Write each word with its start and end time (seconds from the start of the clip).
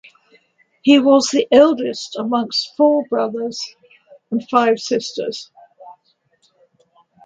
He 0.81 0.97
was 0.97 1.27
the 1.29 1.47
eldest 1.53 2.15
among 2.17 2.49
four 2.75 3.05
brothers 3.07 3.59
and 4.31 4.41
five 4.49 4.79
sisters. 4.79 5.51